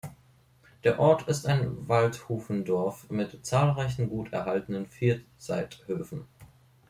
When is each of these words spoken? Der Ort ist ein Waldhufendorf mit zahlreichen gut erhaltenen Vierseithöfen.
Der 0.83 0.97
Ort 0.99 1.27
ist 1.27 1.45
ein 1.45 1.87
Waldhufendorf 1.87 3.07
mit 3.11 3.45
zahlreichen 3.45 4.09
gut 4.09 4.33
erhaltenen 4.33 4.87
Vierseithöfen. 4.87 6.25